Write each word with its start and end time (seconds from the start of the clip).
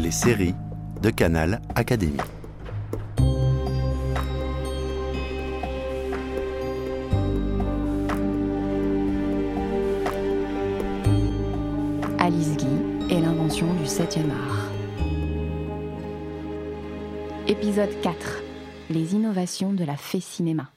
les 0.00 0.10
séries 0.10 0.54
de 1.02 1.10
Canal 1.10 1.60
Académie. 1.74 2.16
Alice 12.18 12.56
Guy 12.56 12.66
et 13.10 13.20
l'invention 13.20 13.72
du 13.74 13.84
7e 13.84 14.30
art. 14.30 14.70
Épisode 17.46 17.90
4. 18.00 18.42
Les 18.88 19.14
innovations 19.14 19.74
de 19.74 19.84
la 19.84 19.98
fée 19.98 20.20
cinéma. 20.20 20.70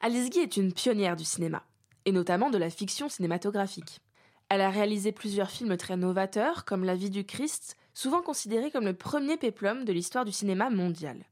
Alice 0.00 0.30
Guy 0.30 0.38
est 0.38 0.56
une 0.56 0.72
pionnière 0.72 1.16
du 1.16 1.24
cinéma, 1.24 1.64
et 2.04 2.12
notamment 2.12 2.50
de 2.50 2.58
la 2.58 2.70
fiction 2.70 3.08
cinématographique. 3.08 4.00
Elle 4.48 4.60
a 4.60 4.70
réalisé 4.70 5.10
plusieurs 5.10 5.50
films 5.50 5.76
très 5.76 5.96
novateurs, 5.96 6.64
comme 6.64 6.84
La 6.84 6.94
vie 6.94 7.10
du 7.10 7.24
Christ, 7.24 7.76
souvent 8.00 8.22
considéré 8.22 8.70
comme 8.70 8.86
le 8.86 8.94
premier 8.94 9.36
péplum 9.36 9.84
de 9.84 9.92
l'histoire 9.92 10.24
du 10.24 10.32
cinéma 10.32 10.70
mondial. 10.70 11.22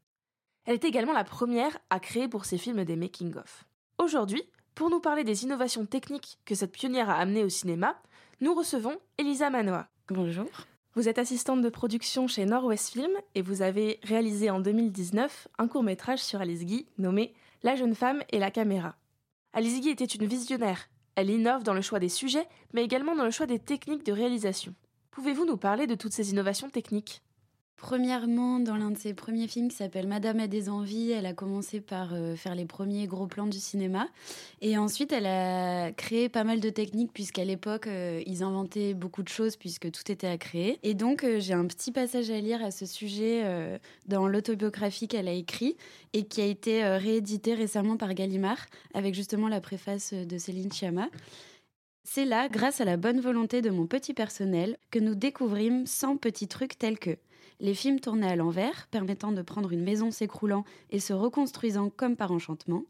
Elle 0.66 0.74
est 0.74 0.84
également 0.84 1.14
la 1.14 1.24
première 1.24 1.78
à 1.88 1.98
créer 1.98 2.28
pour 2.28 2.44
ses 2.44 2.58
films 2.58 2.84
des 2.84 2.94
making-of. 2.94 3.64
Aujourd'hui, 3.96 4.42
pour 4.74 4.90
nous 4.90 5.00
parler 5.00 5.24
des 5.24 5.44
innovations 5.44 5.86
techniques 5.86 6.38
que 6.44 6.54
cette 6.54 6.72
pionnière 6.72 7.08
a 7.08 7.16
amenées 7.16 7.42
au 7.42 7.48
cinéma, 7.48 7.98
nous 8.42 8.52
recevons 8.52 8.98
Elisa 9.16 9.48
Manoa. 9.48 9.88
Bonjour. 10.10 10.46
Vous 10.94 11.08
êtes 11.08 11.18
assistante 11.18 11.62
de 11.62 11.70
production 11.70 12.26
chez 12.26 12.44
Nord-Ouest 12.44 12.92
Film 12.92 13.12
et 13.34 13.40
vous 13.40 13.62
avez 13.62 13.98
réalisé 14.02 14.50
en 14.50 14.60
2019 14.60 15.48
un 15.56 15.68
court-métrage 15.68 16.18
sur 16.18 16.42
Alice 16.42 16.66
Guy 16.66 16.86
nommé 16.98 17.32
La 17.62 17.76
jeune 17.76 17.94
femme 17.94 18.22
et 18.28 18.38
la 18.38 18.50
caméra. 18.50 18.94
Alice 19.54 19.80
Guy 19.80 19.88
était 19.88 20.04
une 20.04 20.26
visionnaire. 20.26 20.90
Elle 21.14 21.30
innove 21.30 21.62
dans 21.62 21.72
le 21.72 21.80
choix 21.80 21.98
des 21.98 22.10
sujets, 22.10 22.46
mais 22.74 22.84
également 22.84 23.16
dans 23.16 23.24
le 23.24 23.30
choix 23.30 23.46
des 23.46 23.58
techniques 23.58 24.04
de 24.04 24.12
réalisation. 24.12 24.74
Pouvez-vous 25.18 25.46
nous 25.46 25.56
parler 25.56 25.88
de 25.88 25.96
toutes 25.96 26.12
ces 26.12 26.30
innovations 26.30 26.70
techniques? 26.70 27.22
Premièrement, 27.76 28.60
dans 28.60 28.76
l'un 28.76 28.92
de 28.92 28.96
ses 28.96 29.14
premiers 29.14 29.48
films 29.48 29.66
qui 29.66 29.74
s'appelle 29.74 30.06
Madame 30.06 30.38
a 30.38 30.46
des 30.46 30.68
envies, 30.68 31.10
elle 31.10 31.26
a 31.26 31.32
commencé 31.32 31.80
par 31.80 32.14
euh, 32.14 32.36
faire 32.36 32.54
les 32.54 32.66
premiers 32.66 33.08
gros 33.08 33.26
plans 33.26 33.48
du 33.48 33.58
cinéma. 33.58 34.06
Et 34.60 34.78
ensuite, 34.78 35.10
elle 35.10 35.26
a 35.26 35.90
créé 35.90 36.28
pas 36.28 36.44
mal 36.44 36.60
de 36.60 36.70
techniques, 36.70 37.12
puisqu'à 37.12 37.44
l'époque, 37.44 37.88
euh, 37.88 38.22
ils 38.26 38.44
inventaient 38.44 38.94
beaucoup 38.94 39.24
de 39.24 39.28
choses, 39.28 39.56
puisque 39.56 39.90
tout 39.90 40.08
était 40.08 40.28
à 40.28 40.38
créer. 40.38 40.78
Et 40.84 40.94
donc, 40.94 41.24
euh, 41.24 41.40
j'ai 41.40 41.54
un 41.54 41.66
petit 41.66 41.90
passage 41.90 42.30
à 42.30 42.38
lire 42.38 42.64
à 42.64 42.70
ce 42.70 42.86
sujet 42.86 43.42
dans 44.06 44.28
l'autobiographie 44.28 45.08
qu'elle 45.08 45.26
a 45.26 45.32
écrit 45.32 45.76
et 46.12 46.26
qui 46.26 46.40
a 46.42 46.46
été 46.46 46.84
réédité 46.84 47.54
récemment 47.54 47.96
par 47.96 48.14
Gallimard, 48.14 48.66
avec 48.94 49.16
justement 49.16 49.48
la 49.48 49.60
préface 49.60 50.14
de 50.14 50.38
Céline 50.38 50.70
Chiama. 50.72 51.08
C'est 52.10 52.24
là, 52.24 52.48
grâce 52.48 52.80
à 52.80 52.86
la 52.86 52.96
bonne 52.96 53.20
volonté 53.20 53.60
de 53.60 53.68
mon 53.68 53.86
petit 53.86 54.14
personnel, 54.14 54.78
que 54.90 54.98
nous 54.98 55.14
découvrîmes 55.14 55.84
100 55.84 56.16
petits 56.16 56.48
trucs 56.48 56.78
tels 56.78 56.98
que 56.98 57.18
les 57.60 57.74
films 57.74 58.00
tournés 58.00 58.26
à 58.26 58.34
l'envers, 58.34 58.86
permettant 58.90 59.30
de 59.30 59.42
prendre 59.42 59.72
une 59.72 59.84
maison 59.84 60.10
s'écroulant 60.10 60.64
et 60.90 61.00
se 61.00 61.12
reconstruisant 61.12 61.90
comme 61.90 62.16
par 62.16 62.32
enchantement, 62.32 62.84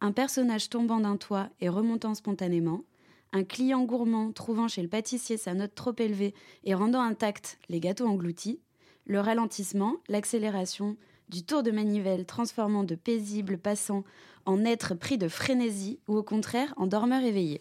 un 0.00 0.12
personnage 0.12 0.68
tombant 0.68 1.00
d'un 1.00 1.16
toit 1.16 1.48
et 1.60 1.68
remontant 1.68 2.14
spontanément, 2.14 2.84
un 3.32 3.42
client 3.42 3.82
gourmand 3.82 4.30
trouvant 4.30 4.68
chez 4.68 4.82
le 4.82 4.88
pâtissier 4.88 5.36
sa 5.36 5.52
note 5.52 5.74
trop 5.74 5.94
élevée 5.98 6.32
et 6.62 6.74
rendant 6.74 7.02
intact 7.02 7.58
les 7.70 7.80
gâteaux 7.80 8.06
engloutis, 8.06 8.60
le 9.04 9.18
ralentissement, 9.18 9.96
l'accélération, 10.08 10.96
du 11.28 11.42
tour 11.42 11.64
de 11.64 11.72
manivelle 11.72 12.24
transformant 12.24 12.84
de 12.84 12.94
paisibles 12.94 13.58
passants 13.58 14.04
en 14.46 14.64
êtres 14.64 14.94
pris 14.94 15.18
de 15.18 15.26
frénésie 15.26 15.98
ou 16.06 16.16
au 16.16 16.22
contraire 16.22 16.72
en 16.76 16.86
dormeurs 16.86 17.24
éveillés. 17.24 17.60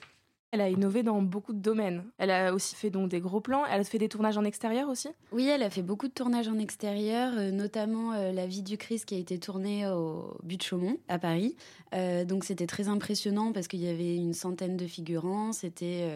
Elle 0.51 0.61
a 0.61 0.69
innové 0.69 1.03
dans 1.03 1.21
beaucoup 1.21 1.53
de 1.53 1.59
domaines. 1.59 2.03
Elle 2.17 2.31
a 2.31 2.53
aussi 2.53 2.75
fait 2.75 2.89
donc 2.89 3.09
des 3.09 3.19
gros 3.19 3.39
plans. 3.39 3.65
Elle 3.67 3.81
a 3.81 3.83
fait 3.83 3.99
des 3.99 4.09
tournages 4.09 4.37
en 4.37 4.43
extérieur 4.43 4.89
aussi? 4.89 5.09
Oui, 5.31 5.47
elle 5.47 5.61
a 5.61 5.69
fait 5.69 5.83
beaucoup 5.83 6.07
de 6.07 6.13
tournages 6.13 6.47
en 6.47 6.57
extérieur, 6.57 7.33
euh, 7.37 7.51
notamment 7.51 8.13
euh, 8.13 8.31
La 8.31 8.47
vie 8.47 8.63
du 8.63 8.77
Christ 8.77 9.05
qui 9.05 9.13
a 9.13 9.19
été 9.19 9.37
tournée 9.37 9.87
au 9.87 10.35
But 10.43 10.63
Chaumont, 10.63 10.97
à 11.07 11.19
Paris. 11.19 11.55
Euh, 11.93 12.25
donc 12.25 12.45
c'était 12.45 12.65
très 12.65 12.87
impressionnant 12.87 13.51
parce 13.51 13.67
qu'il 13.67 13.81
y 13.81 13.87
avait 13.87 14.15
une 14.15 14.33
centaine 14.33 14.75
de 14.75 14.87
figurants. 14.87 15.51
C'était 15.53 16.09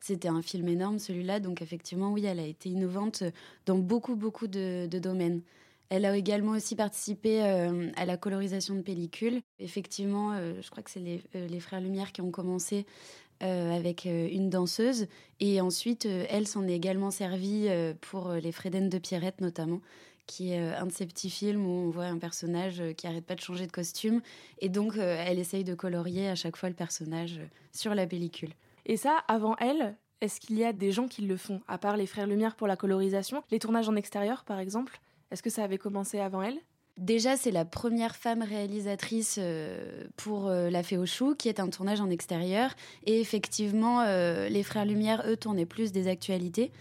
c'était 0.00 0.28
un 0.28 0.42
film 0.42 0.68
énorme 0.68 0.98
celui-là. 0.98 1.40
Donc 1.40 1.62
effectivement, 1.62 2.12
oui, 2.12 2.26
elle 2.26 2.40
a 2.40 2.46
été 2.46 2.68
innovante 2.68 3.22
dans 3.64 3.78
beaucoup, 3.78 4.16
beaucoup 4.16 4.48
de, 4.48 4.86
domaines. 4.98 5.40
Elle 5.90 6.04
a 6.04 6.14
également 6.14 6.52
aussi 6.52 6.76
participé 6.76 7.40
à 7.40 8.04
la 8.04 8.16
colorisation 8.18 8.74
de 8.74 8.82
pellicules. 8.82 9.40
Effectivement, 9.58 10.34
je 10.60 10.70
crois 10.70 10.82
que 10.82 10.90
c'est 10.90 11.00
les, 11.00 11.22
les, 11.34 11.60
Frères 11.60 11.80
Lumière 11.80 12.12
qui 12.12 12.20
ont 12.20 12.30
commencé 12.30 12.84
euh, 13.42 13.76
avec 13.76 14.06
euh, 14.06 14.28
une 14.30 14.50
danseuse. 14.50 15.06
Et 15.38 15.60
ensuite, 15.60 16.06
euh, 16.06 16.26
elle 16.28 16.48
s'en 16.48 16.66
est 16.66 16.74
également 16.74 17.12
servie 17.12 17.68
pour 18.00 18.32
les 18.32 18.52
Frédènes 18.52 18.88
de 18.88 18.98
Pierrette, 18.98 19.40
notamment, 19.40 19.80
qui 20.26 20.52
est 20.52 20.58
un 20.58 20.86
de 20.86 20.92
ces 20.92 21.06
petits 21.06 21.30
films 21.30 21.66
où 21.66 21.70
on 21.70 21.90
voit 21.90 22.06
un 22.06 22.18
personnage 22.18 22.82
qui 22.96 23.06
arrête 23.06 23.24
pas 23.24 23.34
de 23.34 23.40
changer 23.40 23.66
de 23.66 23.72
costume. 23.72 24.20
Et 24.58 24.68
donc, 24.68 24.96
elle 24.96 25.38
essaye 25.38 25.64
de 25.64 25.74
colorier 25.74 26.28
à 26.28 26.34
chaque 26.34 26.56
fois 26.56 26.68
le 26.68 26.74
personnage 26.74 27.40
sur 27.72 27.94
la 27.94 28.06
pellicule. 28.06 28.50
Et 28.86 28.96
ça, 28.96 29.18
avant 29.28 29.56
elle, 29.56 29.96
est-ce 30.20 30.40
qu'il 30.40 30.58
y 30.58 30.64
a 30.64 30.72
des 30.72 30.92
gens 30.92 31.06
qui 31.06 31.22
le 31.22 31.36
font, 31.36 31.60
à 31.68 31.78
part 31.78 31.96
les 31.96 32.06
Frères 32.06 32.26
Lumière 32.26 32.56
pour 32.56 32.66
la 32.66 32.76
colorisation? 32.76 33.42
Les 33.50 33.58
tournages 33.58 33.88
en 33.88 33.96
extérieur, 33.96 34.44
par 34.44 34.58
exemple? 34.58 35.00
Est-ce 35.30 35.42
que 35.42 35.50
ça 35.50 35.64
avait 35.64 35.78
commencé 35.78 36.18
avant 36.18 36.42
elle? 36.42 36.58
Déjà, 36.98 37.36
c'est 37.36 37.52
la 37.52 37.64
première 37.64 38.16
femme 38.16 38.42
réalisatrice 38.42 39.36
euh, 39.38 40.02
pour 40.16 40.48
euh, 40.48 40.68
La 40.68 40.82
Fée 40.82 40.98
aux 40.98 41.34
qui 41.36 41.48
est 41.48 41.60
un 41.60 41.68
tournage 41.68 42.00
en 42.00 42.10
extérieur. 42.10 42.72
Et 43.06 43.20
effectivement, 43.20 44.00
euh, 44.00 44.48
les 44.48 44.64
Frères 44.64 44.84
Lumière, 44.84 45.22
eux, 45.28 45.36
tournaient 45.36 45.64
plus 45.64 45.92
des 45.92 46.08
actualités. 46.08 46.72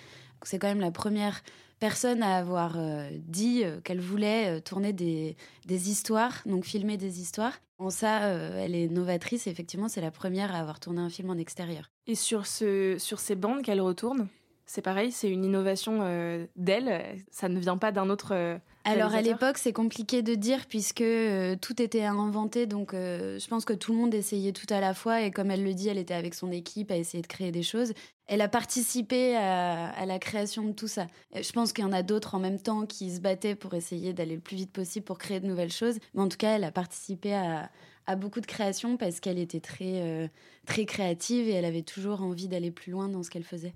C'est 0.41 0.57
quand 0.57 0.69
même 0.69 0.79
la 0.79 0.89
première 0.89 1.43
personne 1.79 2.23
à 2.23 2.35
avoir 2.35 2.77
dit 3.11 3.63
qu'elle 3.83 3.99
voulait 3.99 4.61
tourner 4.61 4.93
des, 4.93 5.35
histoires, 5.67 6.41
donc 6.47 6.65
filmer 6.65 6.97
des 6.97 7.21
histoires. 7.21 7.53
En 7.77 7.91
ça, 7.91 8.21
elle 8.21 8.73
est 8.73 8.87
novatrice. 8.87 9.45
effectivement, 9.45 9.87
c'est 9.87 10.01
la 10.01 10.09
première 10.09 10.55
à 10.55 10.59
avoir 10.59 10.79
tourné 10.79 11.01
un 11.01 11.09
film 11.09 11.29
en 11.29 11.37
extérieur. 11.37 11.91
Et 12.07 12.15
sur, 12.15 12.47
ce, 12.47 12.97
sur 12.97 13.19
ces 13.19 13.35
bandes 13.35 13.61
qu'elle 13.61 13.81
retourne, 13.81 14.27
c'est 14.65 14.81
pareil, 14.81 15.11
c'est 15.11 15.29
une 15.29 15.45
innovation 15.45 16.47
d'elle, 16.55 17.23
ça 17.29 17.49
ne 17.49 17.59
vient 17.59 17.77
pas 17.77 17.91
d'un 17.91 18.09
autre. 18.09 18.59
Alors 18.87 19.13
à 19.13 19.21
l'époque, 19.21 19.57
c'est 19.57 19.73
compliqué 19.73 20.21
de 20.21 20.33
dire 20.35 20.65
puisque 20.67 21.01
euh, 21.01 21.55
tout 21.61 21.81
était 21.81 22.03
à 22.03 22.11
inventer, 22.11 22.65
donc 22.65 22.93
je 22.93 23.47
pense 23.47 23.65
que 23.65 23.73
tout 23.73 23.91
le 23.91 23.97
monde 23.97 24.13
essayait 24.13 24.53
tout 24.53 24.71
à 24.71 24.79
la 24.79 24.93
fois 24.93 25.21
et 25.21 25.31
comme 25.31 25.51
elle 25.51 25.63
le 25.63 25.73
dit, 25.73 25.89
elle 25.89 25.97
était 25.97 26.13
avec 26.13 26.33
son 26.33 26.51
équipe 26.51 26.89
à 26.91 26.95
essayer 26.95 27.21
de 27.21 27.27
créer 27.27 27.51
des 27.51 27.63
choses. 27.63 27.93
Elle 28.27 28.41
a 28.41 28.47
participé 28.47 29.35
à, 29.35 30.05
la 30.05 30.19
création 30.19 30.63
de 30.63 30.71
tout 30.71 30.87
ça. 30.87 31.07
Je 31.33 31.51
pense 31.51 31.73
qu'il 31.73 31.83
y 31.83 31.87
en 31.87 31.93
a 31.93 32.03
d'autres 32.03 32.35
en 32.35 32.39
même 32.39 32.59
temps 32.59 32.85
qui 32.85 33.13
se 33.13 33.19
battaient 33.19 33.55
pour 33.55 33.73
essayer 33.73 34.13
d'aller 34.13 34.35
le 34.35 34.41
plus 34.41 34.55
vite 34.55 34.71
possible 34.71 35.05
pour 35.05 35.17
créer 35.17 35.39
de 35.39 35.47
nouvelles 35.47 35.71
choses, 35.71 35.97
mais 36.13 36.21
en 36.21 36.27
tout 36.27 36.37
cas, 36.37 36.55
elle 36.55 36.63
a 36.63 36.71
participé 36.71 37.33
à, 37.33 37.69
à 38.05 38.15
beaucoup 38.15 38.41
de 38.41 38.45
créations 38.45 38.97
parce 38.97 39.19
qu'elle 39.19 39.39
était 39.39 39.59
très, 39.59 40.29
très 40.65 40.85
créative 40.85 41.47
et 41.47 41.51
elle 41.51 41.65
avait 41.65 41.83
toujours 41.83 42.21
envie 42.21 42.47
d'aller 42.47 42.71
plus 42.71 42.91
loin 42.91 43.09
dans 43.09 43.23
ce 43.23 43.29
qu'elle 43.29 43.43
faisait. 43.43 43.73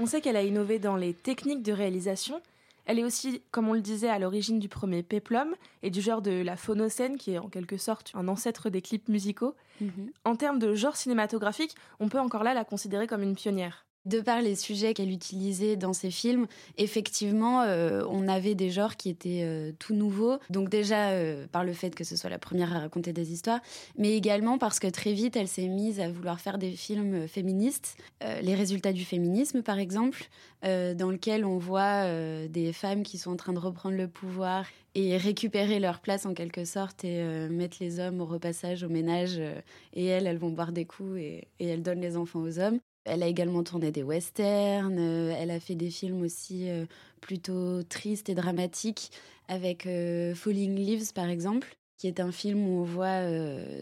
On 0.00 0.06
sait 0.06 0.22
qu'elle 0.22 0.36
a 0.36 0.42
innové 0.42 0.78
dans 0.78 0.96
les 0.96 1.12
techniques 1.12 1.62
de 1.62 1.74
réalisation. 1.74 2.40
Elle 2.86 2.98
est 2.98 3.04
aussi, 3.04 3.42
comme 3.50 3.68
on 3.68 3.74
le 3.74 3.82
disait, 3.82 4.08
à 4.08 4.18
l'origine 4.18 4.58
du 4.58 4.66
premier 4.66 5.02
péplum 5.02 5.54
et 5.82 5.90
du 5.90 6.00
genre 6.00 6.22
de 6.22 6.42
la 6.42 6.56
phonocène, 6.56 7.18
qui 7.18 7.32
est 7.32 7.38
en 7.38 7.50
quelque 7.50 7.76
sorte 7.76 8.10
un 8.14 8.26
ancêtre 8.26 8.70
des 8.70 8.80
clips 8.80 9.10
musicaux. 9.10 9.54
Mhm. 9.82 10.10
En 10.24 10.36
termes 10.36 10.58
de 10.58 10.74
genre 10.74 10.96
cinématographique, 10.96 11.76
on 12.00 12.08
peut 12.08 12.18
encore 12.18 12.44
là 12.44 12.54
la 12.54 12.64
considérer 12.64 13.06
comme 13.06 13.22
une 13.22 13.34
pionnière. 13.34 13.84
De 14.06 14.22
par 14.22 14.40
les 14.40 14.54
sujets 14.54 14.94
qu'elle 14.94 15.10
utilisait 15.10 15.76
dans 15.76 15.92
ses 15.92 16.10
films, 16.10 16.46
effectivement, 16.78 17.60
euh, 17.60 18.02
on 18.08 18.28
avait 18.28 18.54
des 18.54 18.70
genres 18.70 18.96
qui 18.96 19.10
étaient 19.10 19.42
euh, 19.42 19.72
tout 19.78 19.94
nouveaux. 19.94 20.38
Donc 20.48 20.70
déjà 20.70 21.10
euh, 21.10 21.46
par 21.52 21.64
le 21.64 21.74
fait 21.74 21.94
que 21.94 22.02
ce 22.02 22.16
soit 22.16 22.30
la 22.30 22.38
première 22.38 22.74
à 22.74 22.78
raconter 22.78 23.12
des 23.12 23.30
histoires, 23.30 23.60
mais 23.98 24.16
également 24.16 24.56
parce 24.56 24.80
que 24.80 24.86
très 24.86 25.12
vite, 25.12 25.36
elle 25.36 25.48
s'est 25.48 25.68
mise 25.68 26.00
à 26.00 26.10
vouloir 26.10 26.40
faire 26.40 26.56
des 26.56 26.70
films 26.70 27.28
féministes. 27.28 27.98
les 28.42 28.54
résultats 28.54 28.94
du 28.94 29.04
féminisme, 29.04 29.62
par 29.62 29.78
exemple, 29.78 30.28
dans 30.62 31.10
lequel 31.10 31.44
on 31.44 31.58
voit 31.58 32.04
des 32.48 32.72
femmes 32.72 33.02
qui 33.02 33.18
sont 33.18 33.32
en 33.32 33.36
train 33.36 33.52
de 33.52 33.58
reprendre 33.58 33.96
le 33.96 34.08
pouvoir 34.08 34.64
et 34.94 35.16
récupérer 35.16 35.78
leur 35.78 36.00
place 36.00 36.26
en 36.26 36.34
quelque 36.34 36.64
sorte 36.64 37.04
et 37.04 37.22
mettre 37.48 37.76
les 37.80 38.00
hommes 38.00 38.20
au 38.20 38.26
repassage, 38.26 38.82
au 38.82 38.88
ménage. 38.88 39.38
et 39.92 40.06
elles, 40.06 40.26
elles 40.26 40.38
vont 40.38 40.50
boire 40.50 40.72
des 40.72 40.84
coups 40.84 41.18
et, 41.18 41.48
et 41.58 41.66
elles 41.66 41.82
donnent 41.82 42.00
les 42.00 42.16
enfants 42.16 42.40
aux 42.40 42.58
hommes. 42.58 42.80
Elle 43.04 43.22
a 43.22 43.26
également 43.26 43.62
tourné 43.62 43.90
des 43.90 44.02
westerns, 44.02 44.98
euh, 44.98 45.34
elle 45.36 45.50
a 45.50 45.60
fait 45.60 45.74
des 45.74 45.90
films 45.90 46.22
aussi 46.22 46.68
euh, 46.68 46.84
plutôt 47.20 47.82
tristes 47.82 48.28
et 48.28 48.34
dramatiques 48.34 49.10
avec 49.48 49.86
euh, 49.86 50.34
Falling 50.34 50.76
Leaves 50.76 51.12
par 51.14 51.28
exemple 51.28 51.74
qui 51.96 52.06
est 52.06 52.20
un 52.20 52.32
film 52.32 52.66
où 52.66 52.80
on 52.80 52.82
voit 52.82 53.20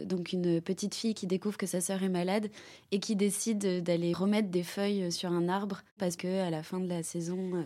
donc 0.04 0.32
une 0.32 0.60
petite 0.60 0.96
fille 0.96 1.14
qui 1.14 1.28
découvre 1.28 1.56
que 1.56 1.66
sa 1.66 1.80
sœur 1.80 2.02
est 2.02 2.08
malade 2.08 2.48
et 2.90 2.98
qui 2.98 3.14
décide 3.14 3.84
d'aller 3.84 4.12
remettre 4.12 4.48
des 4.48 4.64
feuilles 4.64 5.12
sur 5.12 5.30
un 5.30 5.48
arbre 5.48 5.82
parce 5.98 6.16
que 6.16 6.40
à 6.40 6.50
la 6.50 6.64
fin 6.64 6.80
de 6.80 6.88
la 6.88 7.04
saison 7.04 7.64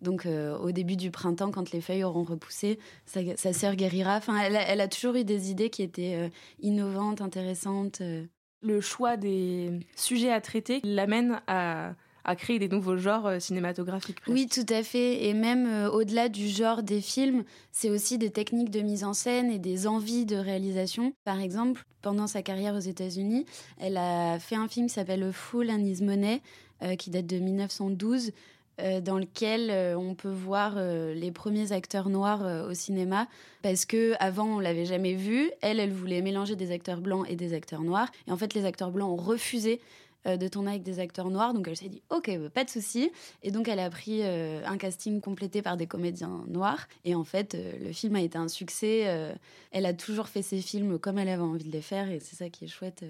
Donc 0.00 0.26
au 0.26 0.72
début 0.72 0.96
du 0.96 1.12
printemps, 1.12 1.52
quand 1.52 1.70
les 1.70 1.80
feuilles 1.80 2.02
auront 2.02 2.24
repoussé, 2.24 2.80
sa, 3.06 3.52
sœur 3.52 3.76
guérira. 3.76 4.16
Enfin, 4.16 4.40
elle 4.40 4.80
a, 4.80 4.88
toujours 4.88 5.14
eu 5.14 5.22
des 5.22 5.52
idées 5.52 5.70
qui 5.70 5.84
étaient 5.84 6.28
innovantes, 6.58 7.20
intéressantes. 7.20 8.02
Le 8.62 8.80
choix 8.80 9.16
des 9.16 9.80
sujets 9.96 10.32
à 10.32 10.40
traiter 10.40 10.80
l'amène 10.84 11.40
à 12.24 12.36
créer 12.36 12.58
des 12.58 12.68
nouveaux 12.68 12.96
genres 12.96 13.26
euh, 13.26 13.38
cinématographiques. 13.40 14.18
Oui, 14.28 14.46
tout 14.46 14.66
à 14.68 14.82
fait. 14.82 15.24
Et 15.24 15.34
même 15.34 15.66
euh, 15.66 15.90
au-delà 15.90 16.28
du 16.28 16.48
genre 16.48 16.82
des 16.82 17.00
films, 17.00 17.44
c'est 17.72 17.90
aussi 17.90 18.18
des 18.18 18.30
techniques 18.30 18.70
de 18.70 18.80
mise 18.80 19.04
en 19.04 19.12
scène 19.12 19.50
et 19.50 19.58
des 19.58 19.86
envies 19.86 20.24
de 20.24 20.36
réalisation. 20.36 21.12
Par 21.24 21.40
exemple, 21.40 21.84
pendant 22.00 22.26
sa 22.26 22.42
carrière 22.42 22.74
aux 22.74 22.80
États-Unis, 22.80 23.46
elle 23.78 23.96
a 23.96 24.38
fait 24.38 24.56
un 24.56 24.68
film 24.68 24.86
qui 24.86 24.94
s'appelle 24.94 25.32
Fool 25.32 25.70
and 25.70 25.84
His 25.84 26.02
Money, 26.02 26.40
euh, 26.82 26.96
qui 26.96 27.10
date 27.10 27.26
de 27.26 27.38
1912. 27.38 28.32
Dans 28.78 29.18
lequel 29.18 29.96
on 29.96 30.14
peut 30.14 30.30
voir 30.30 30.76
les 30.76 31.30
premiers 31.30 31.72
acteurs 31.72 32.08
noirs 32.08 32.66
au 32.68 32.74
cinéma 32.74 33.28
parce 33.62 33.84
que 33.84 34.14
avant 34.18 34.46
on 34.46 34.58
l'avait 34.58 34.86
jamais 34.86 35.14
vu. 35.14 35.50
Elle, 35.60 35.78
elle 35.78 35.92
voulait 35.92 36.22
mélanger 36.22 36.56
des 36.56 36.72
acteurs 36.72 37.00
blancs 37.00 37.26
et 37.28 37.36
des 37.36 37.54
acteurs 37.54 37.82
noirs 37.82 38.08
et 38.26 38.32
en 38.32 38.36
fait 38.36 38.54
les 38.54 38.64
acteurs 38.64 38.90
blancs 38.90 39.10
ont 39.10 39.22
refusé 39.22 39.80
euh, 40.28 40.36
de 40.36 40.46
tourner 40.46 40.70
avec 40.70 40.84
des 40.84 41.00
acteurs 41.00 41.30
noirs. 41.30 41.52
Donc 41.52 41.66
elle 41.66 41.76
s'est 41.76 41.88
dit, 41.88 42.02
ok, 42.10 42.30
bah, 42.38 42.50
pas 42.50 42.64
de 42.64 42.70
souci. 42.70 43.10
Et 43.42 43.50
donc 43.50 43.66
elle 43.66 43.80
a 43.80 43.90
pris 43.90 44.20
euh, 44.22 44.64
un 44.66 44.76
casting 44.76 45.20
complété 45.20 45.62
par 45.62 45.76
des 45.76 45.88
comédiens 45.88 46.44
noirs. 46.46 46.86
Et 47.04 47.16
en 47.16 47.24
fait, 47.24 47.56
euh, 47.56 47.72
le 47.80 47.92
film 47.92 48.14
a 48.14 48.20
été 48.20 48.38
un 48.38 48.48
succès. 48.48 49.32
elle 49.72 49.86
a 49.86 49.94
toujours 49.94 50.28
fait 50.28 50.42
ses 50.42 50.60
films 50.60 50.98
comme 50.98 51.18
elle 51.18 51.28
avait 51.28 51.42
envie 51.42 51.64
de 51.64 51.72
les 51.72 51.82
faire. 51.82 52.08
Et 52.10 52.20
c'est 52.20 52.36
ça 52.36 52.50
qui 52.50 52.66
est 52.66 52.68
chouette. 52.68 53.04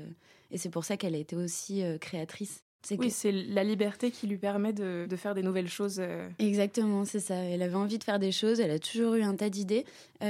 et 0.50 0.58
c'est 0.58 0.70
pour 0.70 0.84
ça 0.84 0.96
qu'elle 0.96 1.14
a 1.14 1.18
été 1.18 1.36
aussi 1.36 1.82
créatrice. 2.00 2.62
Oui, 2.90 3.10
c'est 3.10 3.32
la 3.32 3.64
liberté 3.64 4.10
qui 4.10 4.26
lui 4.26 4.38
permet 4.38 4.72
de, 4.72 5.06
faire 5.16 5.34
des 5.34 5.42
nouvelles 5.42 5.68
choses. 5.68 6.02
Exactement, 6.38 7.04
c'est 7.04 7.20
ça. 7.20 7.36
Elle 7.36 7.62
avait 7.62 7.76
envie 7.76 7.98
de 7.98 8.04
faire 8.04 8.18
des 8.18 8.32
choses, 8.32 8.60
elle 8.60 8.70
a 8.70 8.78
toujours 8.78 9.14
eu 9.14 9.22
un 9.22 9.36
tas 9.36 9.50
d'idées. 9.50 9.84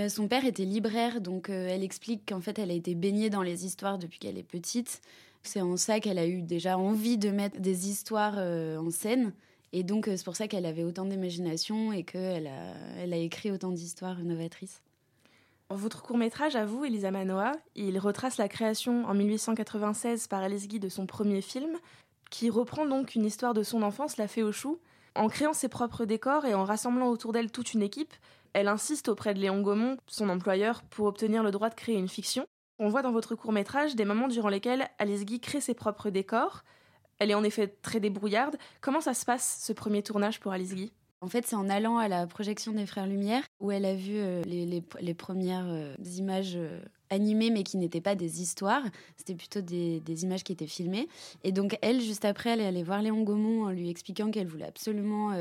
son 0.08 0.28
père 0.28 0.44
était 0.44 0.64
libraire, 0.64 1.20
donc 1.20 1.48
elle 1.48 1.82
explique 1.82 2.28
qu'en 2.28 2.40
fait, 2.40 2.58
elle 2.58 2.70
a 2.70 2.74
été 2.74 2.94
baignée 2.94 3.30
dans 3.30 3.42
les 3.42 3.64
histoires 3.64 3.98
depuis 3.98 4.18
qu'elle 4.18 4.38
est 4.38 4.42
petite. 4.42 5.00
C'est 5.42 5.60
en 5.60 5.76
ça 5.76 6.00
qu'elle 6.00 6.18
a 6.18 6.26
eu 6.26 6.40
déjà 6.42 6.78
envie 6.78 7.18
de 7.18 7.30
mettre 7.30 7.60
des 7.60 7.88
histoires 7.88 8.34
euh, 8.36 8.78
en 8.78 8.90
scène. 8.90 9.32
Et 9.72 9.82
donc, 9.82 10.06
euh, 10.06 10.16
c'est 10.16 10.24
pour 10.24 10.36
ça 10.36 10.46
qu'elle 10.46 10.66
avait 10.66 10.84
autant 10.84 11.04
d'imagination 11.04 11.92
et 11.92 12.04
qu'elle 12.04 12.46
a, 12.46 12.74
elle 12.98 13.12
a 13.12 13.16
écrit 13.16 13.50
autant 13.50 13.72
d'histoires 13.72 14.18
novatrices. 14.22 14.80
Votre 15.70 16.02
court-métrage, 16.02 16.54
à 16.54 16.66
vous, 16.66 16.84
Elisa 16.84 17.10
Manoa, 17.10 17.52
il 17.76 17.98
retrace 17.98 18.36
la 18.36 18.46
création 18.46 19.06
en 19.06 19.14
1896 19.14 20.26
par 20.28 20.42
Alice 20.42 20.68
Guy 20.68 20.78
de 20.78 20.90
son 20.90 21.06
premier 21.06 21.40
film, 21.40 21.78
qui 22.32 22.48
reprend 22.48 22.86
donc 22.86 23.14
une 23.14 23.26
histoire 23.26 23.52
de 23.52 23.62
son 23.62 23.82
enfance, 23.82 24.16
La 24.16 24.26
Fée 24.26 24.42
aux 24.42 24.52
choux. 24.52 24.80
En 25.14 25.28
créant 25.28 25.52
ses 25.52 25.68
propres 25.68 26.06
décors 26.06 26.46
et 26.46 26.54
en 26.54 26.64
rassemblant 26.64 27.08
autour 27.08 27.32
d'elle 27.32 27.52
toute 27.52 27.74
une 27.74 27.82
équipe, 27.82 28.14
elle 28.54 28.68
insiste 28.68 29.08
auprès 29.10 29.34
de 29.34 29.38
Léon 29.38 29.60
Gaumont, 29.60 29.98
son 30.06 30.30
employeur, 30.30 30.82
pour 30.82 31.06
obtenir 31.06 31.42
le 31.42 31.50
droit 31.50 31.68
de 31.68 31.74
créer 31.74 31.96
une 31.96 32.08
fiction. 32.08 32.46
On 32.78 32.88
voit 32.88 33.02
dans 33.02 33.12
votre 33.12 33.34
court 33.34 33.52
métrage 33.52 33.94
des 33.96 34.06
moments 34.06 34.28
durant 34.28 34.48
lesquels 34.48 34.88
Alice 34.98 35.26
Guy 35.26 35.40
crée 35.40 35.60
ses 35.60 35.74
propres 35.74 36.08
décors. 36.08 36.62
Elle 37.18 37.30
est 37.30 37.34
en 37.34 37.44
effet 37.44 37.68
très 37.82 38.00
débrouillarde. 38.00 38.56
Comment 38.80 39.02
ça 39.02 39.12
se 39.12 39.26
passe 39.26 39.62
ce 39.62 39.74
premier 39.74 40.02
tournage 40.02 40.40
pour 40.40 40.52
Alice 40.52 40.74
Guy? 40.74 40.90
En 41.20 41.28
fait, 41.28 41.46
c'est 41.46 41.54
en 41.54 41.68
allant 41.68 41.98
à 41.98 42.08
la 42.08 42.26
projection 42.26 42.72
des 42.72 42.86
Frères 42.86 43.06
Lumière 43.06 43.44
où 43.60 43.70
elle 43.70 43.84
a 43.84 43.94
vu 43.94 44.14
euh, 44.16 44.42
les, 44.44 45.14
premières 45.14 45.68
euh, 45.68 45.94
images 46.16 46.56
euh, 46.56 46.80
animées 47.12 47.50
mais 47.50 47.62
qui 47.62 47.76
n'étaient 47.76 48.00
pas 48.00 48.14
des 48.14 48.42
histoires, 48.42 48.82
c'était 49.16 49.34
plutôt 49.34 49.60
des, 49.60 50.00
images 50.22 50.44
qui 50.44 50.52
étaient 50.52 50.66
filmées. 50.66 51.08
Et 51.44 51.52
donc 51.52 51.78
elle, 51.82 52.00
juste 52.00 52.24
après, 52.24 52.50
elle 52.50 52.60
est 52.60 52.66
allée 52.66 52.82
voir 52.82 53.02
Léon 53.02 53.22
Gaumont 53.22 53.64
en 53.66 53.70
lui 53.70 53.90
expliquant 53.90 54.30
qu'elle 54.30 54.46
voulait 54.46 54.66
absolument 54.66 55.32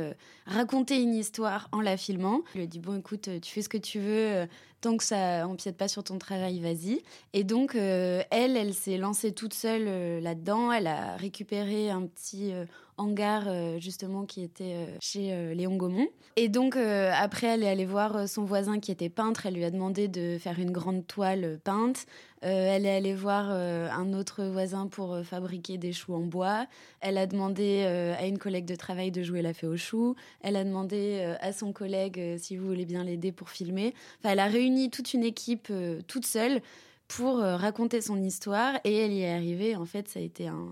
raconter 0.46 1.02
une 1.02 1.14
histoire 1.14 1.68
en 1.72 1.82
la 1.82 1.98
filmant. 1.98 2.42
Elle 2.54 2.62
lui 2.62 2.64
a 2.64 2.68
dit, 2.68 2.80
bon 2.80 3.00
écoute, 3.00 3.30
tu 3.42 3.52
fais 3.52 3.62
ce 3.62 3.70
que 3.70 3.78
tu 3.78 4.00
veux, 4.00 4.48
tant 4.82 4.98
que 4.98 5.04
ça 5.04 5.48
empiète 5.48 5.78
pas 5.78 5.88
sur 5.88 6.04
ton 6.04 6.18
travail, 6.18 6.60
vas-y. 6.60 7.02
Et 7.34 7.44
donc 7.44 7.76
elle, 7.76 8.26
elle 8.32 8.74
s'est 8.74 8.98
lancée 8.98 9.34
toute 9.34 9.54
seule 9.54 10.22
là-dedans, 10.22 10.72
elle 10.72 10.88
a 10.88 11.16
récupéré 11.18 11.90
un 11.90 12.06
petit 12.08 12.54
hangar 13.02 13.44
euh, 13.48 13.80
justement 13.80 14.26
qui 14.26 14.44
était 14.44 14.76
euh, 14.76 14.86
chez 15.02 15.34
euh, 15.34 15.54
Léon 15.54 15.76
Gaumont. 15.76 16.08
Et 16.38 16.48
donc 16.48 16.78
après 16.78 17.48
elle 17.48 17.64
est 17.64 17.68
allée 17.68 17.86
voir 17.86 18.30
son 18.30 18.46
voisin 18.46 18.80
qui 18.80 18.90
était 18.90 19.10
peintre, 19.10 19.48
elle 19.48 19.56
lui 19.56 19.66
a 19.66 19.70
demandé 19.70 20.08
de 20.08 20.38
faire 20.40 20.60
une 20.60 20.72
grande 20.72 21.06
toile 21.06 21.60
peinte. 21.66 22.06
elle 22.40 22.86
est 22.86 22.96
allée 22.96 23.14
voir 23.14 23.52
un 23.52 24.14
autre 24.14 24.46
voisin 24.46 24.88
pour 24.88 25.20
fabriquer 25.26 25.78
des 25.78 25.92
choux 25.92 26.14
en 26.14 26.22
bois. 26.22 26.68
Elle 27.02 27.18
a 27.18 27.28
demandé 27.28 27.84
à 27.84 28.26
une 28.26 28.38
collègue 28.38 28.64
de 28.64 28.76
travail 28.76 29.12
de 29.12 29.24
jouer 29.24 29.42
la 29.42 29.54
fée 29.54 29.68
aux 29.68 29.76
choux. 29.76 30.16
Elle 30.40 30.56
a 30.56 30.64
demandé 30.64 31.36
à 31.42 31.52
son 31.52 31.74
collègue 31.74 32.38
si 32.38 32.56
vous 32.56 32.66
voulez 32.66 32.86
bien 32.86 33.04
l'aider 33.04 33.34
pour 33.34 33.50
filmer. 33.50 33.94
Enfin, 34.20 34.32
elle 34.32 34.40
a 34.40 34.48
réuni 34.48 34.90
toute 34.90 35.14
une 35.14 35.26
équipe 35.26 35.72
toute 36.08 36.26
seule 36.26 36.62
pour 37.10 37.40
raconter 37.40 38.00
son 38.00 38.24
histoire 38.24 38.80
et 38.86 38.96
elle 38.96 39.12
y 39.12 39.24
est 39.24 39.34
arrivée. 39.34 39.76
En 39.76 39.86
fait, 39.86 40.08
ça 40.08 40.20
a 40.20 40.24
été 40.24 40.48
un, 40.48 40.70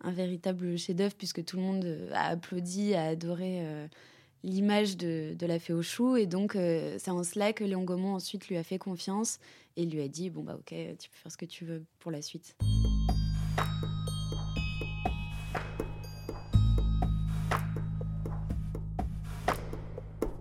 un 0.00 0.12
véritable 0.12 0.78
chef-d'œuvre 0.78 1.14
puisque 1.16 1.44
tout 1.44 1.56
le 1.56 1.62
monde 1.62 1.84
euh, 1.84 2.10
a 2.12 2.28
applaudi, 2.28 2.94
a 2.94 3.06
adoré 3.06 3.60
euh, 3.66 3.86
l'image 4.44 4.96
de, 4.96 5.36
la 5.40 5.58
fée 5.58 5.72
aux 5.72 5.82
choux. 5.82 6.16
Et 6.16 6.26
donc, 6.26 6.56
euh, 6.56 6.96
c'est 6.98 7.10
en 7.10 7.22
cela 7.24 7.52
que 7.52 7.64
Léon 7.64 7.84
Gaumont 7.84 8.14
ensuite 8.14 8.48
lui 8.48 8.56
a 8.56 8.62
fait 8.62 8.78
confiance 8.78 9.38
et 9.76 9.84
lui 9.84 10.00
a 10.00 10.08
dit 10.08 10.30
Bon, 10.30 10.42
bah, 10.42 10.56
ok, 10.56 10.74
tu 10.98 11.10
peux 11.10 11.16
faire 11.16 11.32
ce 11.32 11.36
que 11.36 11.46
tu 11.46 11.64
veux 11.64 11.84
pour 11.98 12.10
la 12.10 12.22
suite. 12.22 12.56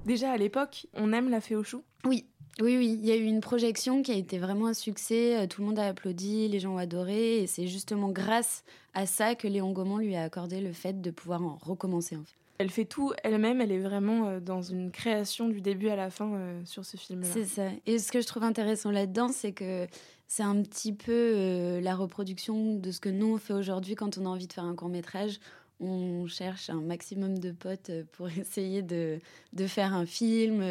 Déjà 0.05 0.31
à 0.31 0.37
l'époque, 0.37 0.87
on 0.93 1.11
aime 1.11 1.29
la 1.29 1.41
fée 1.41 1.57
aux 1.57 1.65
choux 1.65 1.83
Oui, 2.05 2.27
oui, 2.59 2.77
oui, 2.77 2.97
il 2.99 3.05
y 3.05 3.11
a 3.11 3.15
eu 3.15 3.23
une 3.23 3.41
projection 3.41 4.01
qui 4.01 4.11
a 4.11 4.15
été 4.15 4.39
vraiment 4.39 4.67
un 4.67 4.73
succès. 4.73 5.37
Euh, 5.37 5.47
tout 5.47 5.61
le 5.61 5.67
monde 5.67 5.79
a 5.79 5.87
applaudi, 5.87 6.47
les 6.47 6.59
gens 6.59 6.73
ont 6.75 6.77
adoré. 6.77 7.43
Et 7.43 7.47
c'est 7.47 7.67
justement 7.67 8.09
grâce 8.09 8.63
à 8.93 9.05
ça 9.05 9.35
que 9.35 9.47
Léon 9.47 9.71
Gaumont 9.71 9.97
lui 9.97 10.15
a 10.15 10.23
accordé 10.23 10.59
le 10.59 10.73
fait 10.73 11.01
de 11.01 11.11
pouvoir 11.11 11.43
en 11.43 11.57
recommencer. 11.61 12.15
En 12.15 12.23
fait. 12.23 12.35
Elle 12.57 12.71
fait 12.71 12.85
tout 12.85 13.13
elle-même, 13.23 13.61
elle 13.61 13.71
est 13.71 13.79
vraiment 13.79 14.27
euh, 14.27 14.39
dans 14.39 14.63
une 14.63 14.89
création 14.89 15.47
du 15.47 15.61
début 15.61 15.89
à 15.89 15.95
la 15.95 16.09
fin 16.09 16.33
euh, 16.33 16.61
sur 16.65 16.83
ce 16.83 16.97
film-là. 16.97 17.29
C'est 17.31 17.45
ça. 17.45 17.67
Et 17.85 17.99
ce 17.99 18.11
que 18.11 18.21
je 18.21 18.27
trouve 18.27 18.43
intéressant 18.43 18.89
là-dedans, 18.89 19.29
c'est 19.29 19.51
que 19.51 19.87
c'est 20.27 20.43
un 20.43 20.61
petit 20.63 20.91
peu 20.91 21.79
la 21.79 21.95
reproduction 21.95 22.75
de 22.75 22.91
ce 22.91 22.99
que 22.99 23.07
nous 23.07 23.35
on 23.35 23.37
fait 23.37 23.53
aujourd'hui 23.53 23.95
quand 23.95 24.17
on 24.17 24.25
a 24.25 24.29
envie 24.29 24.47
de 24.47 24.51
faire 24.51 24.65
un 24.65 24.75
court 24.75 24.89
métrage 24.89 25.39
on 25.79 26.25
cherche 26.27 26.69
un 26.69 26.81
maximum 26.81 27.37
de 27.37 27.51
potes 27.51 27.91
pour 28.13 28.29
essayer 28.37 28.81
de, 28.81 29.19
faire 29.67 29.93
un 29.93 30.05
film. 30.05 30.63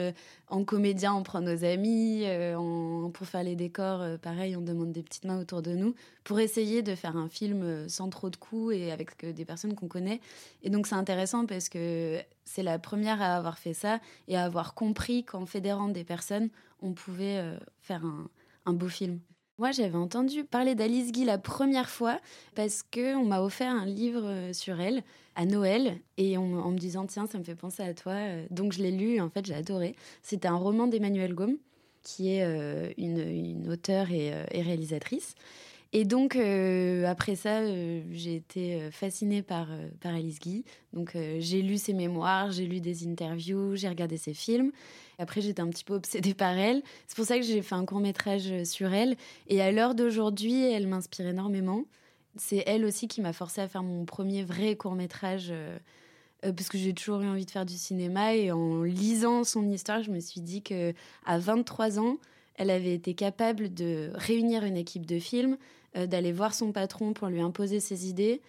En 0.48 0.64
comédien, 0.64 1.14
on 1.14 1.22
prend 1.22 1.40
nos 1.40 1.64
amis. 1.64 2.22
Euh, 2.24 3.08
pour 3.08 3.26
faire 3.26 3.42
les 3.42 3.56
décors, 3.56 4.00
euh, 4.00 4.16
pareil, 4.16 4.56
on 4.56 4.60
demande 4.60 4.92
des 4.92 5.02
petites 5.02 5.24
mains 5.24 5.40
autour 5.40 5.62
de 5.62 5.72
nous 5.72 5.94
pour 6.24 6.40
essayer 6.40 6.82
de 6.82 6.94
faire 6.94 7.16
un 7.16 7.28
film 7.28 7.62
euh, 7.62 7.88
sans 7.88 8.08
trop 8.10 8.30
de 8.30 8.36
coûts 8.36 8.72
et 8.72 8.90
avec 8.90 9.24
des 9.24 9.44
personnes 9.44 9.74
qu'on 9.74 9.88
connaît. 9.88 10.20
Et 10.62 10.70
donc, 10.70 10.86
c'est 10.86 10.94
intéressant 10.94 11.46
parce 11.46 11.68
que 11.68 12.20
c'est 12.44 12.62
la 12.62 12.78
première 12.78 13.22
à 13.22 13.36
avoir 13.36 13.58
fait 13.58 13.74
ça 13.74 14.00
et 14.28 14.36
à 14.36 14.44
avoir 14.44 14.74
compris 14.74 15.24
qu'en 15.24 15.46
fédérant 15.46 15.88
des 15.88 16.04
personnes, 16.04 16.48
on 16.82 16.92
pouvait 16.92 17.42
faire 17.80 18.02
un 18.66 18.72
beau 18.72 18.88
film. 18.88 19.20
Moi, 19.58 19.70
j'avais 19.70 19.96
entendu 19.96 20.44
parler 20.44 20.74
d'Alice 20.74 21.12
Guy 21.12 21.24
la 21.24 21.38
première 21.38 21.88
fois 21.88 22.20
parce 22.54 22.82
que 22.82 23.16
on 23.16 23.24
m'a 23.24 23.40
offert 23.40 23.72
un 23.72 23.86
livre 23.86 24.22
euh, 24.22 24.52
sur 24.52 24.82
elle 24.82 25.02
à 25.34 25.46
Noël 25.46 25.98
et 26.18 26.36
en 26.36 26.70
me 26.70 26.78
disant 26.78 27.06
tiens, 27.06 27.26
ça 27.26 27.38
me 27.38 27.42
fait 27.42 27.54
penser 27.54 27.82
à 27.82 27.94
toi. 27.94 28.12
Euh, 28.12 28.46
donc 28.50 28.72
je 28.74 28.82
l'ai 28.82 28.90
lu 28.90 29.14
et 29.14 29.20
en 29.22 29.30
fait 29.30 29.46
j'ai 29.46 29.54
adoré. 29.54 29.96
C'était 30.22 30.48
un 30.48 30.56
roman 30.56 30.86
d'Emmanuel 30.86 31.34
Gaume 31.34 31.56
qui 32.02 32.34
est 32.34 32.44
euh, 32.44 32.92
une, 32.98 33.70
auteure 33.70 34.10
et 34.12 34.30
réalisatrice. 34.52 35.34
Et 35.98 36.04
donc, 36.04 36.36
après 36.36 37.36
ça, 37.36 37.64
j'ai 38.10 38.34
été 38.34 38.90
fascinée 38.90 39.40
par, 39.40 39.68
par 40.02 40.14
Alice 40.14 40.38
Guy. 40.38 40.62
Donc, 40.92 41.16
j'ai 41.38 41.62
lu 41.62 41.78
ses 41.78 41.94
mémoires, 41.94 42.52
j'ai 42.52 42.66
lu 42.66 42.80
des 42.80 43.08
interviews, 43.08 43.76
j'ai 43.76 43.88
regardé 43.88 44.18
ses 44.18 44.34
films. 44.34 44.72
Après, 45.18 45.40
j'étais 45.40 45.62
un 45.62 45.68
petit 45.68 45.84
peu 45.84 45.94
obsédée 45.94 46.34
par 46.34 46.52
elle. 46.58 46.82
C'est 47.06 47.16
pour 47.16 47.24
ça 47.24 47.38
que 47.38 47.44
j'ai 47.44 47.62
fait 47.62 47.74
un 47.74 47.86
court 47.86 48.00
métrage 48.00 48.64
sur 48.64 48.92
elle. 48.92 49.16
Et 49.48 49.62
à 49.62 49.72
l'heure 49.72 49.94
d'aujourd'hui, 49.94 50.70
elle 50.70 50.86
m'inspire 50.86 51.28
énormément. 51.28 51.84
C'est 52.36 52.62
elle 52.66 52.84
aussi 52.84 53.08
qui 53.08 53.22
m'a 53.22 53.32
forcé 53.32 53.62
à 53.62 53.68
faire 53.68 53.82
mon 53.82 54.04
premier 54.04 54.44
vrai 54.44 54.76
court 54.76 54.94
métrage. 54.94 55.48
Euh, 55.50 55.78
euh, 56.44 56.52
parce 56.52 56.68
que 56.68 56.76
j'ai 56.76 56.92
toujours 56.92 57.22
eu 57.22 57.26
envie 57.26 57.46
de 57.46 57.50
faire 57.50 57.64
du 57.64 57.78
cinéma 57.78 58.34
et 58.34 58.52
en 58.52 58.82
lisant 58.82 59.42
son 59.42 59.70
histoire, 59.70 60.02
je 60.02 60.10
me 60.10 60.20
suis 60.20 60.42
dit 60.42 60.62
que 60.62 60.92
à 61.24 61.38
23 61.38 61.98
ans, 61.98 62.18
elle 62.56 62.70
avait 62.70 62.94
été 62.94 63.14
capable 63.14 63.72
de 63.72 64.10
réunir 64.14 64.64
une 64.64 64.76
équipe 64.76 65.06
de 65.06 65.18
films, 65.18 65.56
euh, 65.96 66.06
d'aller 66.06 66.32
voir 66.32 66.54
son 66.54 66.72
patron 66.72 67.12
pour 67.12 67.28
lui 67.28 67.40
imposer 67.40 67.80
ses 67.80 68.08
idées. 68.08 68.40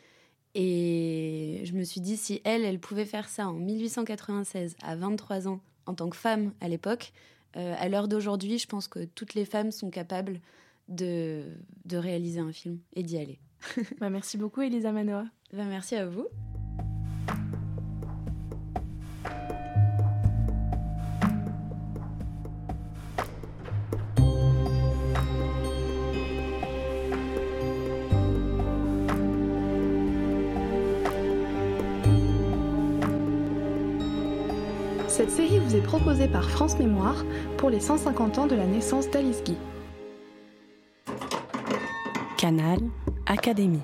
Et 0.56 1.62
je 1.66 1.74
me 1.74 1.84
suis 1.84 2.02
dit, 2.02 2.18
si 2.18 2.42
elle, 2.44 2.66
elle 2.66 2.80
pouvait 2.80 3.06
faire 3.06 3.30
ça 3.30 3.48
en 3.48 3.54
1896, 3.54 4.76
à 4.82 4.96
23 4.96 5.48
ans, 5.48 5.60
en 5.86 5.94
tant 5.94 6.10
que 6.10 6.18
femme 6.18 6.54
à 6.62 6.68
l'époque. 6.68 7.12
Euh, 7.56 7.76
à 7.78 7.90
l'heure 7.90 8.08
d'aujourd'hui, 8.08 8.58
je 8.58 8.68
pense 8.68 8.88
que 8.88 9.06
toutes 9.06 9.34
les 9.34 9.46
femmes 9.46 9.72
sont 9.72 9.90
capables 9.90 10.40
de, 10.88 11.44
de 11.86 11.98
réaliser 11.98 12.40
un 12.40 12.52
film 12.52 12.80
et 12.96 13.04
d'y 13.04 13.18
aller. 13.18 13.40
bah, 14.00 14.10
merci 14.10 14.38
beaucoup, 14.38 14.62
Elisa 14.62 14.92
Manoa. 14.92 15.26
Bah, 15.54 15.66
merci 15.66 15.96
à 15.96 16.06
vous. 16.06 16.28
Cette 35.18 35.32
série 35.32 35.58
vous 35.58 35.76
est 35.76 35.82
proposée 35.82 36.28
par 36.28 36.48
France 36.48 36.78
Mémoire 36.78 37.26
pour 37.58 37.72
les 37.72 37.80
150 37.80 38.38
ans 38.38 38.46
de 38.46 38.54
la 38.54 38.68
naissance 38.68 39.10
d'Alice 39.10 39.44
Guy. 39.44 39.58
Canal 42.38 42.78
Académie. 43.26 43.82